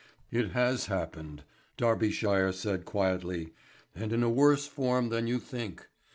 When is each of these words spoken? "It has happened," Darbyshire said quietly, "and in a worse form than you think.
"It 0.31 0.53
has 0.53 0.87
happened," 0.87 1.43
Darbyshire 1.77 2.53
said 2.53 2.85
quietly, 2.85 3.53
"and 3.93 4.11
in 4.11 4.23
a 4.23 4.31
worse 4.31 4.65
form 4.65 5.09
than 5.09 5.27
you 5.27 5.37
think. 5.37 5.89